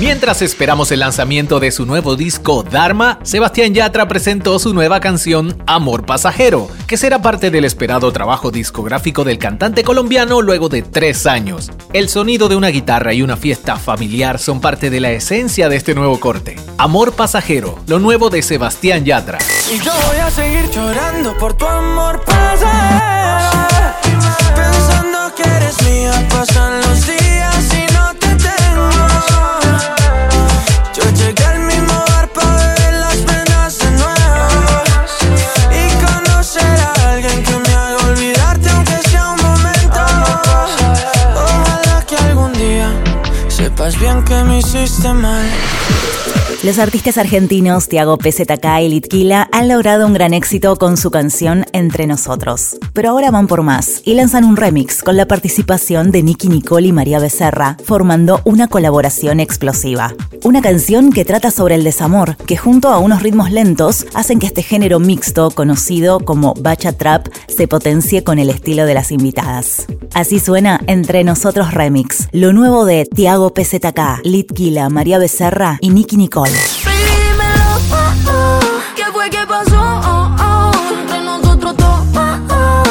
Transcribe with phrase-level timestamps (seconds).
[0.00, 5.62] Mientras esperamos el lanzamiento de su nuevo disco Dharma, Sebastián Yatra presentó su nueva canción
[5.66, 11.26] Amor Pasajero, que será parte del esperado trabajo discográfico del cantante colombiano luego de tres
[11.26, 11.70] años.
[11.92, 15.76] El sonido de una guitarra y una fiesta familiar son parte de la esencia de
[15.76, 16.56] este nuevo corte.
[16.78, 19.36] Amor Pasajero, lo nuevo de Sebastián Yatra.
[19.70, 23.96] Y yo voy a seguir llorando por tu amor pasajero,
[24.54, 25.34] pensando
[46.62, 51.64] Los artistas argentinos Tiago PZK y Litquila han logrado un gran éxito con su canción
[51.72, 52.76] Entre Nosotros.
[52.92, 56.88] Pero ahora van por más y lanzan un remix con la participación de Nicky Nicole
[56.88, 60.12] y María Becerra, formando una colaboración explosiva.
[60.44, 64.46] Una canción que trata sobre el desamor, que junto a unos ritmos lentos hacen que
[64.46, 69.86] este género mixto, conocido como Bacha Trap, se potencie con el estilo de las invitadas.
[70.12, 73.69] Así suena Entre Nosotros Remix, lo nuevo de Tiago PZK,
[74.24, 76.50] Litquila, María Becerra y Nicky Nicole.
[76.50, 78.60] Dímelo, oh, oh,
[78.96, 79.80] ¿qué fue que pasó?
[79.80, 82.82] Oh, oh, entre nosotros dos, oh,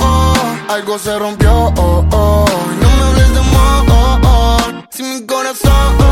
[0.00, 1.72] oh, algo se rompió,
[4.96, 6.05] oh, si mi corazón, oh,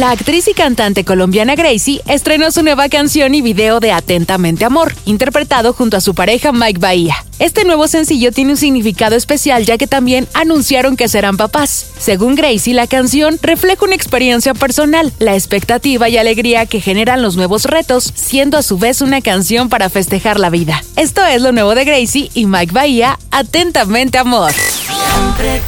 [0.00, 4.94] La actriz y cantante colombiana Gracie estrenó su nueva canción y video de Atentamente Amor,
[5.04, 7.16] interpretado junto a su pareja Mike Bahía.
[7.38, 11.84] Este nuevo sencillo tiene un significado especial ya que también anunciaron que serán papás.
[11.98, 17.36] Según Gracie, la canción refleja una experiencia personal, la expectativa y alegría que generan los
[17.36, 20.82] nuevos retos, siendo a su vez una canción para festejar la vida.
[20.96, 24.52] Esto es lo nuevo de Gracie y Mike Bahía, Atentamente Amor.
[24.52, 25.60] siempre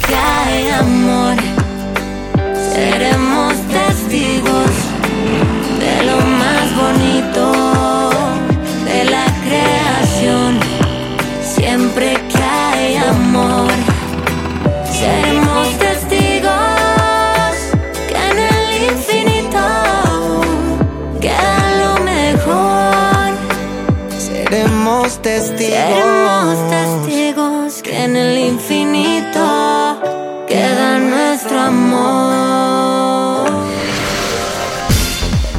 [0.73, 1.35] amor,
[2.73, 3.62] seremos
[24.53, 25.57] Seremos testigos.
[25.57, 29.99] Seremos testigos que en el infinito
[30.47, 33.03] queda nuestro amor.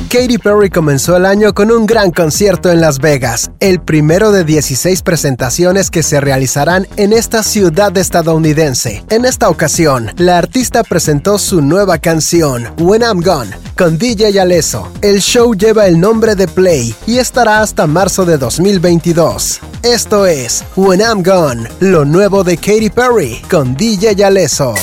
[0.08, 4.44] Katy Perry comenzó el año con un gran concierto en Las Vegas, el primero de
[4.44, 9.04] 16 presentaciones que se realizarán en esta ciudad estadounidense.
[9.10, 14.88] En esta ocasión, la artista presentó su nueva canción, When I'm Gone, con DJ Alesso.
[15.00, 19.60] El show lleva el nombre de Play y estará hasta marzo de 2022.
[19.82, 24.74] Esto es When I'm Gone, lo nuevo de Katy Perry con DJ Alesso.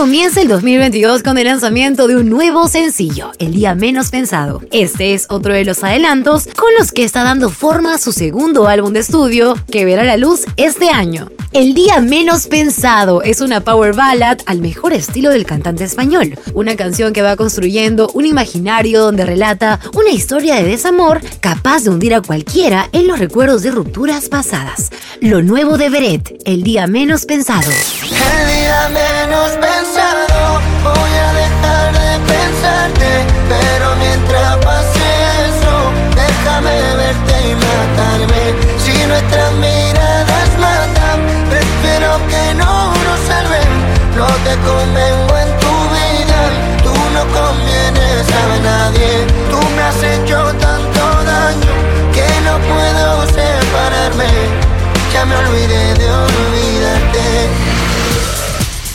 [0.00, 4.62] Comienza el 2022 con el lanzamiento de un nuevo sencillo, El Día Menos Pensado.
[4.72, 8.66] Este es otro de los adelantos con los que está dando forma a su segundo
[8.66, 11.28] álbum de estudio, que verá la luz este año.
[11.52, 16.76] El Día Menos Pensado es una power ballad al mejor estilo del cantante español, una
[16.76, 22.14] canción que va construyendo un imaginario donde relata una historia de desamor capaz de hundir
[22.14, 24.90] a cualquiera en los recuerdos de rupturas pasadas.
[25.20, 27.68] Lo nuevo de Beret, El Día Menos Pensado.
[27.68, 30.19] El día menos pensado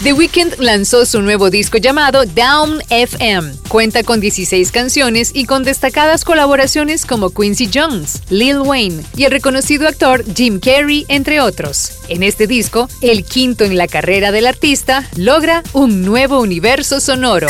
[0.06, 3.54] The Weeknd lanzó su nuevo disco llamado Down FM.
[3.70, 9.32] Cuenta con 16 canciones y con destacadas colaboraciones como Quincy Jones, Lil Wayne y el
[9.32, 11.94] reconocido actor Jim Carrey, entre otros.
[12.08, 17.48] En este disco, el quinto en la carrera del artista, logra un nuevo universo sonoro.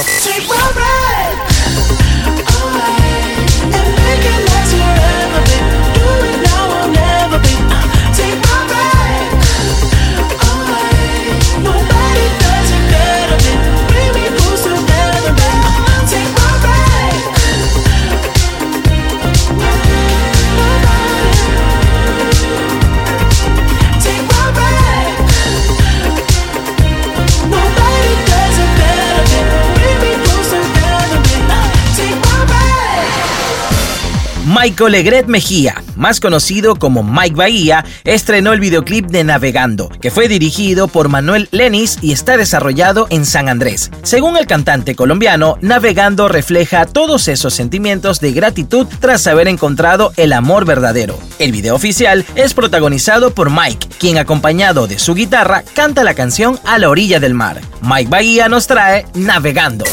[34.65, 40.27] Michael Legret Mejía, más conocido como Mike Bahía, estrenó el videoclip de Navegando, que fue
[40.27, 43.91] dirigido por Manuel Lenis y está desarrollado en San Andrés.
[44.01, 50.33] Según el cantante colombiano, Navegando refleja todos esos sentimientos de gratitud tras haber encontrado el
[50.33, 51.19] amor verdadero.
[51.37, 56.59] El video oficial es protagonizado por Mike, quien acompañado de su guitarra canta la canción
[56.65, 57.61] A la orilla del mar.
[57.83, 59.85] Mike Bahía nos trae Navegando.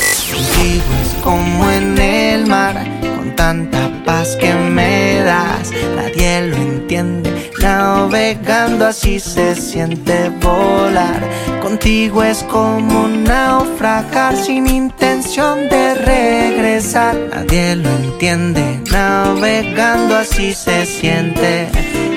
[8.32, 11.20] Navegando así se siente volar.
[11.60, 17.14] Contigo es como naufragar sin intención de regresar.
[17.30, 21.68] Nadie lo entiende, navegando así se siente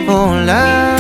[0.08, 0.96] volar.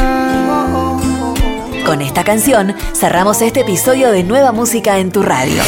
[1.86, 5.62] Con esta canción cerramos este episodio de Nueva Música en tu radio.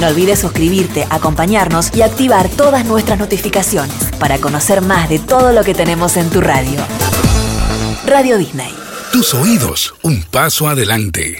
[0.00, 5.62] No olvides suscribirte, acompañarnos y activar todas nuestras notificaciones para conocer más de todo lo
[5.64, 6.80] que tenemos en tu radio.
[8.06, 8.74] Radio Disney.
[9.12, 11.38] Tus oídos, un paso adelante.